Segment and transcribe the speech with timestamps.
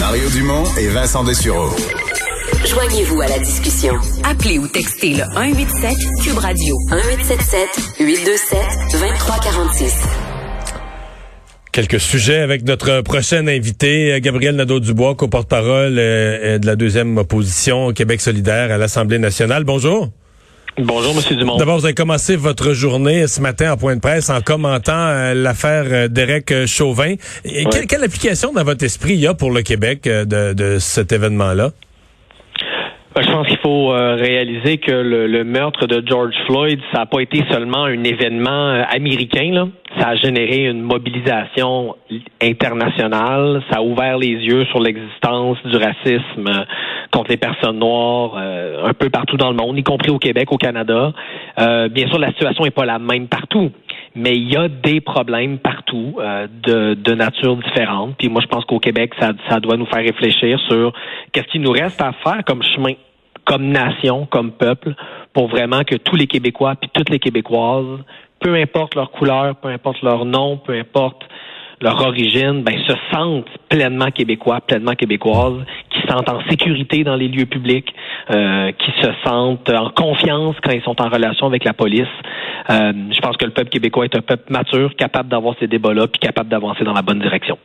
[0.00, 1.68] Mario Dumont et Vincent Dessureau.
[2.66, 3.92] Joignez-vous à la discussion.
[4.24, 5.94] Appelez ou textez le 187
[6.24, 7.68] Cube Radio 1877
[8.00, 8.58] 827
[8.92, 9.94] 2346.
[11.70, 18.22] Quelques sujets avec notre prochaine invité, Gabriel Nadeau-Dubois, co-porte-parole euh, de la deuxième opposition Québec
[18.22, 19.64] solidaire à l'Assemblée nationale.
[19.64, 20.08] Bonjour.
[20.82, 21.56] Bonjour, Monsieur Dumont.
[21.56, 25.34] D'abord, vous avez commencé votre journée ce matin en point de presse en commentant euh,
[25.34, 27.14] l'affaire euh, Derek Chauvin.
[27.44, 31.72] quelle, application dans votre esprit il y a pour le Québec de, de cet événement-là?
[33.12, 37.06] Ben, je pense qu'il faut euh, réaliser que le, meurtre de George Floyd, ça n'a
[37.06, 39.50] pas été seulement un événement euh, américain.
[39.52, 39.66] Là.
[39.98, 41.96] Ça a généré une mobilisation
[42.40, 43.64] internationale.
[43.68, 46.64] Ça a ouvert les yeux sur l'existence du racisme euh,
[47.10, 50.56] contre les personnes noires un peu partout dans le monde, y compris au Québec, au
[50.56, 51.12] Canada.
[51.58, 53.72] bien sûr, la situation n'est pas la même partout
[54.14, 58.16] mais il y a des problèmes partout de, de nature différente.
[58.18, 60.92] Puis moi, je pense qu'au Québec, ça, ça doit nous faire réfléchir sur
[61.32, 62.94] qu'est-ce qu'il nous reste à faire comme chemin
[63.44, 64.94] comme nation, comme peuple,
[65.32, 67.98] pour vraiment que tous les Québécois puis toutes les Québécoises,
[68.38, 71.24] peu importe leur couleur, peu importe leur nom, peu importe
[71.80, 77.16] leur origine, ben, se sentent pleinement québécois, pleinement québécoises, qui se sentent en sécurité dans
[77.16, 77.92] les lieux publics,
[78.30, 82.06] euh, qui se sentent en confiance quand ils sont en relation avec la police.
[82.70, 86.06] Euh, je pense que le peuple québécois est un peuple mature, capable d'avoir ces débats-là,
[86.06, 87.58] puis capable d'avancer dans la bonne direction.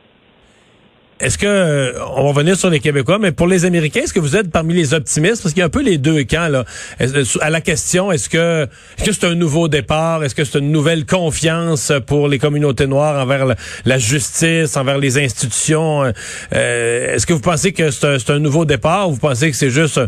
[1.18, 4.20] Est-ce que euh, on va revenir sur les Québécois, mais pour les Américains, est-ce que
[4.20, 5.42] vous êtes parmi les optimistes?
[5.42, 6.64] Parce qu'il y a un peu les deux camps là.
[7.00, 8.68] Euh, à la question, est-ce que
[8.98, 12.86] est-ce que c'est un nouveau départ, est-ce que c'est une nouvelle confiance pour les communautés
[12.86, 13.46] noires envers
[13.86, 16.04] la, justice, envers les institutions?
[16.50, 19.98] Est-ce que vous pensez que c'est un, nouveau départ ou vous pensez que c'est juste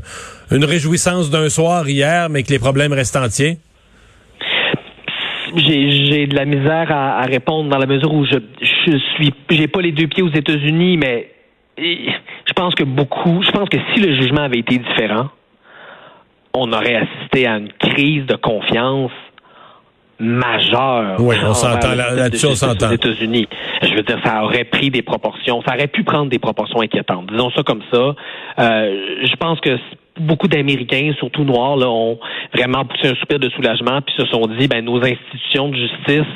[0.51, 3.59] une réjouissance d'un soir hier, mais que les problèmes restent entiers?
[5.57, 9.81] J'ai de la misère à, répondre dans la mesure où je, je suis j'ai pas
[9.81, 11.31] les deux pieds aux États-Unis, mais
[11.79, 15.29] je pense que beaucoup, je pense que si le jugement avait été différent,
[16.55, 19.13] on aurait assisté à une crise de confiance
[20.19, 21.17] majeure.
[21.21, 22.89] Oui, on s'entend là-dessus, on s'entend.
[22.89, 23.47] Aux États-Unis,
[23.83, 27.31] je veux dire, ça aurait pris des proportions, ça aurait pu prendre des proportions inquiétantes.
[27.31, 28.15] Disons ça comme ça.
[28.59, 29.79] Euh, je pense que
[30.21, 32.19] beaucoup d'Américains, surtout noirs, là, ont
[32.55, 36.35] vraiment poussé un soupir de soulagement puis se sont dit, ben nos institutions de justice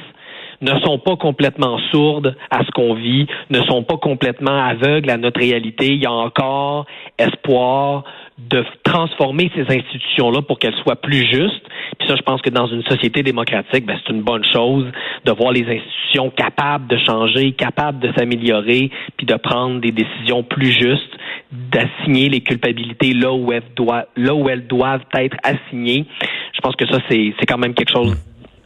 [0.62, 5.16] ne sont pas complètement sourdes à ce qu'on vit, ne sont pas complètement aveugles à
[5.16, 5.88] notre réalité.
[5.88, 6.86] Il y a encore
[7.18, 8.04] espoir
[8.48, 11.62] de transformer ces institutions-là pour qu'elles soient plus justes.
[11.98, 14.86] Puis ça, je pense que dans une société démocratique, ben, c'est une bonne chose
[15.24, 20.42] de voir les institutions capables de changer, capables de s'améliorer, puis de prendre des décisions
[20.42, 21.16] plus justes,
[21.50, 26.06] d'assigner les culpabilités là où elles doivent, là où elles doivent être assignées.
[26.54, 28.16] Je pense que ça, c'est quand même quelque chose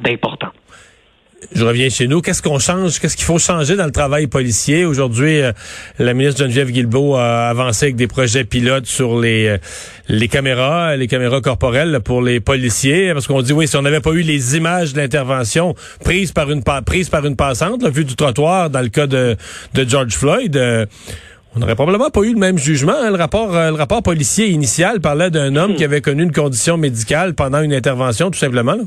[0.01, 0.51] d'important
[1.55, 2.23] je reviens chez nous.
[2.23, 2.99] Qu'est-ce qu'on change?
[2.99, 4.85] Qu'est-ce qu'il faut changer dans le travail policier?
[4.85, 5.53] Aujourd'hui, euh,
[5.99, 9.59] la ministre Geneviève Guilbeault a avancé avec des projets pilotes sur les, euh,
[10.09, 13.13] les caméras, les caméras corporelles pour les policiers.
[13.13, 16.51] Parce qu'on dit, oui, si on n'avait pas eu les images de l'intervention prises par
[16.51, 19.37] une, prise par une passante, la vue du trottoir dans le cas de,
[19.75, 20.87] de George Floyd, euh,
[21.55, 22.97] on n'aurait probablement pas eu le même jugement.
[22.99, 23.11] Hein.
[23.11, 25.77] Le rapport, le rapport policier initial parlait d'un homme hmm.
[25.77, 28.79] qui avait connu une condition médicale pendant une intervention, tout simplement.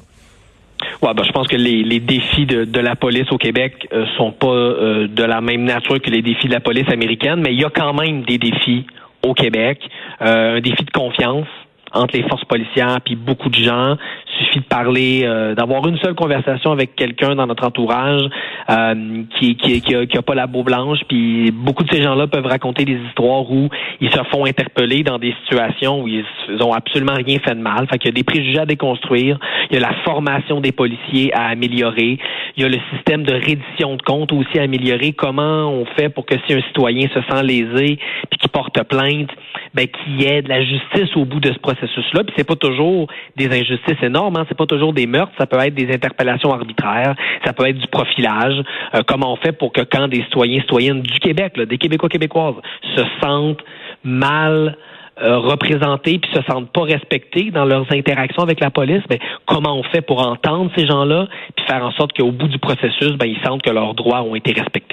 [1.02, 4.06] Ouais, ben, je pense que les, les défis de, de, la police au Québec euh,
[4.18, 7.54] sont pas euh, de la même nature que les défis de la police américaine, mais
[7.54, 8.86] il y a quand même des défis
[9.24, 9.80] au Québec.
[10.22, 11.48] Euh, un défi de confiance
[11.92, 13.96] entre les forces policières puis beaucoup de gens
[14.40, 18.24] suffit de parler, euh, d'avoir une seule conversation avec quelqu'un dans notre entourage
[18.70, 21.00] euh, qui, qui, qui, a, pas la peau blanche.
[21.08, 23.70] Puis beaucoup de ces gens-là peuvent raconter des histoires où
[24.02, 26.26] ils se font interpeller dans des situations où ils,
[26.62, 27.88] ont absolument rien fait de mal.
[27.88, 29.40] Fait qu'il y a des préjugés à déconstruire.
[29.70, 32.18] Il y a la formation des policiers à améliorer.
[32.58, 35.14] Il y a le système de reddition de comptes aussi à améliorer.
[35.14, 39.30] Comment on fait pour que si un citoyen se sent lésé puis qui porte plainte,
[39.74, 42.24] ben qu'il y ait de la justice au bout de ce processus-là.
[42.24, 45.59] Puis c'est pas toujours des injustices énormes ce C'est pas toujours des meurtres, ça peut
[45.59, 48.62] être des interpellations arbitraires, ça peut être du profilage.
[48.95, 52.56] Euh, comment on fait pour que quand des citoyens, citoyennes du Québec, des Québécois, Québécoises,
[52.95, 53.64] se sentent
[54.03, 54.78] mal
[55.22, 59.76] euh, représentés puis se sentent pas respectés dans leurs interactions avec la police, ben, comment
[59.76, 61.28] on fait pour entendre ces gens-là
[61.58, 64.35] puis faire en sorte qu'au bout du processus, ben, ils sentent que leurs droits ont
[64.35, 64.89] été respectés?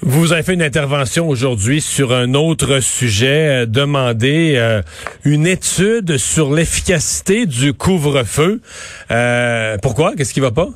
[0.00, 4.80] Vous avez fait une intervention aujourd'hui sur un autre sujet, euh, demander euh,
[5.24, 8.60] une étude sur l'efficacité du couvre-feu.
[9.10, 10.14] Euh, pourquoi?
[10.14, 10.68] Qu'est-ce qui va pas?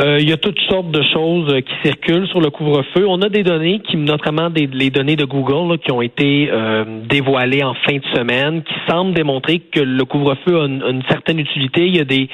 [0.00, 3.06] Euh, il y a toutes sortes de choses euh, qui circulent sur le couvre-feu.
[3.08, 6.84] On a des données, qui, notamment des, les données de Google, qui ont été euh,
[7.08, 11.86] dévoilées en fin de semaine, qui semblent démontrer que le couvre-feu a une, certaine utilité.
[11.86, 12.28] Il y a des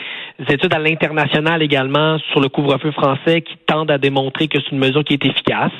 [0.48, 4.78] études à l'international également sur le couvre-feu français qui tendent à démontrer que c'est une
[4.78, 5.72] mesure qui est efficace.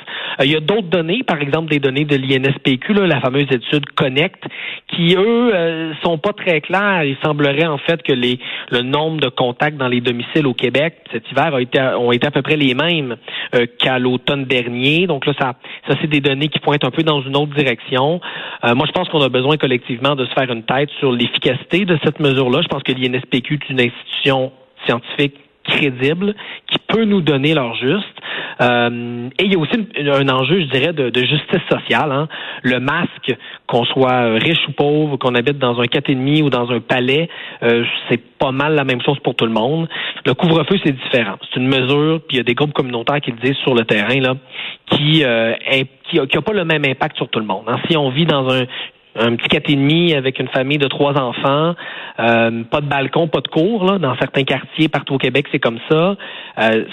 [0.43, 4.44] il y a d'autres données, par exemple des données de l'INSPQ, la fameuse étude Connect,
[4.88, 7.05] qui eux sont pas très clairs.
[7.05, 8.38] Il semblerait en fait que les,
[8.70, 12.27] le nombre de contacts dans les domiciles au Québec cet hiver a été ont été
[12.27, 13.17] à peu près les mêmes
[13.55, 15.07] euh, qu'à l'automne dernier.
[15.07, 15.55] Donc là, ça,
[15.89, 18.21] ça c'est des données qui pointent un peu dans une autre direction.
[18.65, 21.85] Euh, moi, je pense qu'on a besoin collectivement de se faire une tête sur l'efficacité
[21.85, 22.61] de cette mesure-là.
[22.63, 24.53] Je pense que l'INSPQ est une institution
[24.87, 26.35] scientifique crédible
[26.70, 28.06] qui peut nous donner leur juste.
[28.61, 32.12] Euh, et il y a aussi un enjeu, je dirais, de, justice sociale.
[32.12, 32.29] Hein.
[32.62, 33.35] Le masque,
[33.67, 37.29] qu'on soit riche ou pauvre, qu'on habite dans un demi ou dans un palais,
[37.62, 39.88] euh, c'est pas mal la même chose pour tout le monde.
[40.26, 41.37] Le couvre-feu, c'est différent.
[41.43, 43.85] C'est une mesure, puis il y a des groupes communautaires qui le disent sur le
[43.85, 44.35] terrain, là,
[44.87, 45.55] qui euh,
[46.11, 47.65] qui n'a pas le même impact sur tout le monde.
[47.67, 47.79] Hein.
[47.88, 48.65] Si on vit dans un
[49.15, 51.75] un petit quatre et avec une famille de trois enfants,
[52.20, 55.59] euh, pas de balcon, pas de cour, là, dans certains quartiers partout au Québec, c'est
[55.59, 56.17] comme ça.
[56.59, 56.85] Euh,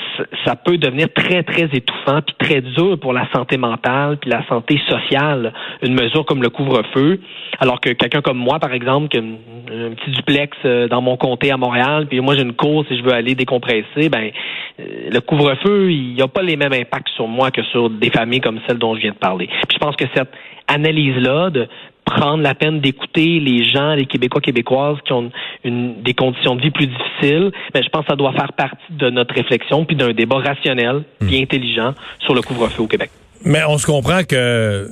[0.46, 4.46] ça peut devenir très, très étouffant puis très dur pour la santé mentale puis la
[4.48, 7.20] santé sociale, une mesure comme le couvre-feu.
[7.60, 11.18] Alors que quelqu'un comme moi, par exemple, qui a un petit duplex euh, dans mon
[11.18, 14.32] comté à Montréal, puis moi j'ai une course et je veux aller décompresser, ben
[14.78, 18.40] le couvre-feu, il n'y a pas les mêmes impacts sur moi que sur des familles
[18.42, 19.48] comme celle dont je viens de parler.
[19.48, 20.32] Puis je pense que cette
[20.68, 21.68] analyse-là de
[22.10, 25.32] prendre la peine d'écouter les gens, les Québécois, Québécoises qui ont
[25.64, 28.92] une, des conditions de vie plus difficiles, mais je pense que ça doit faire partie
[28.92, 31.44] de notre réflexion puis d'un débat rationnel et hmm.
[31.44, 33.12] intelligent sur le couvre-feu au Québec.
[33.46, 34.90] Mais on se comprend que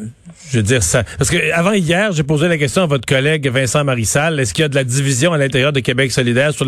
[0.51, 1.03] je veux dire ça.
[1.17, 4.39] Parce que avant hier, j'ai posé la question à votre collègue Vincent Marissal.
[4.39, 6.65] Est-ce qu'il y a de la division à l'intérieur de Québec solidaire sur,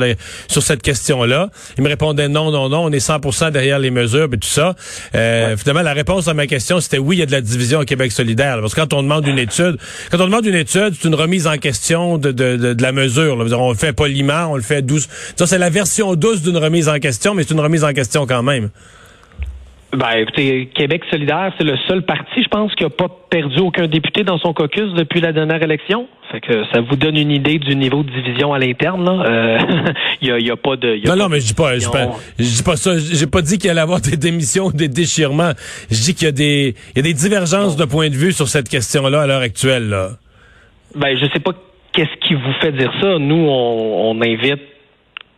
[0.47, 1.49] sur cette question-là?
[1.77, 4.75] Il me répondait non, non, non, on est 100% derrière les mesures et tout ça.
[5.15, 7.79] Euh, Finalement, la réponse à ma question, c'était oui, il y a de la division
[7.79, 8.59] au Québec solidaire.
[8.59, 9.77] Parce que quand on demande une étude,
[10.11, 13.37] quand on demande une étude, c'est une remise en question de, de, de, la mesure.
[13.37, 13.55] Là.
[13.57, 15.07] On le fait poliment, on le fait douce.
[15.37, 18.25] Ça, c'est la version douce d'une remise en question, mais c'est une remise en question
[18.27, 18.69] quand même.
[19.91, 23.87] Ben, écoutez, Québec solidaire, c'est le seul parti, je pense, qui n'a pas perdu aucun
[23.87, 26.07] député dans son caucus depuis la dernière élection.
[26.31, 29.03] Fait que ça vous donne une idée du niveau de division à l'interne.
[29.03, 29.25] Là.
[29.25, 29.57] Euh,
[30.21, 31.07] il y, a, pas de.
[31.07, 31.87] non, non, mais je dis pas, je
[32.37, 32.91] dis pas, ça.
[32.99, 35.53] J'ai pas dit qu'il allait y avoir des démissions, des déchirements.
[35.89, 38.31] Je dis qu'il y a des, il y a des divergences de point de vue
[38.31, 39.89] sur cette question-là à l'heure actuelle.
[39.89, 40.09] Là.
[40.95, 41.53] Ben, je sais pas
[41.93, 43.17] qu'est-ce qui vous fait dire ça.
[43.17, 44.61] Nous, on, on invite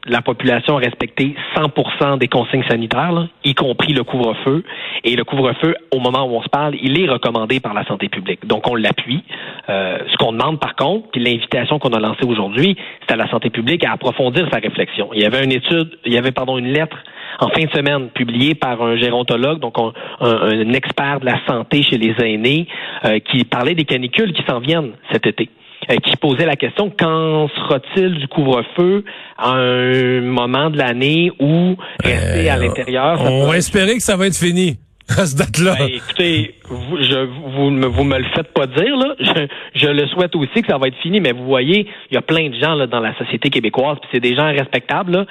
[0.08, 4.64] la population a respecté 100% des consignes sanitaires, y compris le couvre-feu.
[5.04, 8.10] Et le couvre-feu, au moment où on se parle, il est recommandé par la santé
[8.10, 8.46] publique.
[8.46, 9.24] Donc, on l'appuie.
[9.70, 12.76] Euh, ce qu'on demande, par contre, puis l'invitation qu'on a lancée aujourd'hui,
[13.08, 15.10] c'est à la santé publique à approfondir sa réflexion.
[15.14, 16.98] Il y avait une étude, il y avait, pardon, une lettre
[17.40, 21.98] en fin de semaine publiée par un gérontologue, donc un, expert de la santé chez
[21.98, 22.68] les aînés,
[23.06, 25.50] euh, qui parlait des canicules qui s'en viennent cet été.
[25.90, 29.04] Euh, qui posait la question quand sera-t-il du couvre-feu
[29.38, 33.22] à un moment de l'année où rester à euh, l'intérieur.
[33.22, 34.78] On va espérer que ça va être fini
[35.10, 35.76] à cette date-là.
[35.80, 37.26] Ben, écoutez, vous, je,
[37.56, 39.16] vous, me, vous me le faites pas dire là.
[39.20, 42.18] Je, je, le souhaite aussi que ça va être fini, mais vous voyez, il y
[42.18, 45.12] a plein de gens là, dans la société québécoise, puis c'est des gens respectables.
[45.12, 45.26] Là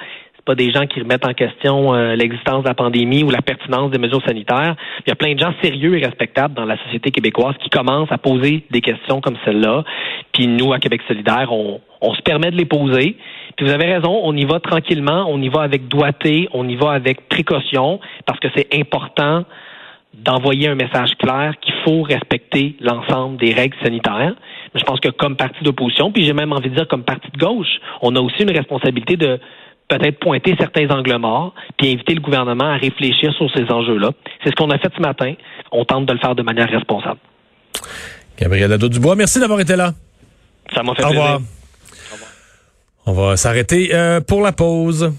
[0.45, 3.91] pas des gens qui remettent en question euh, l'existence de la pandémie ou la pertinence
[3.91, 4.75] des mesures sanitaires.
[5.05, 8.11] Il y a plein de gens sérieux et respectables dans la société québécoise qui commencent
[8.11, 9.83] à poser des questions comme celle-là.
[10.33, 13.17] Puis nous, à Québec solidaire, on, on se permet de les poser.
[13.55, 16.75] Puis vous avez raison, on y va tranquillement, on y va avec doigté, on y
[16.75, 19.45] va avec précaution, parce que c'est important
[20.13, 24.33] d'envoyer un message clair qu'il faut respecter l'ensemble des règles sanitaires.
[24.75, 27.37] Je pense que comme parti d'opposition, puis j'ai même envie de dire comme parti de
[27.37, 29.39] gauche, on a aussi une responsabilité de
[29.91, 34.11] peut-être pointer certains angles morts, puis inviter le gouvernement à réfléchir sur ces enjeux-là.
[34.43, 35.33] C'est ce qu'on a fait ce matin.
[35.71, 37.19] On tente de le faire de manière responsable.
[38.39, 39.93] Gabriel Nadeau-Dubois, merci d'avoir été là.
[40.73, 41.39] Ça m'a fait Au revoir.
[43.05, 45.11] On va s'arrêter euh, pour la pause.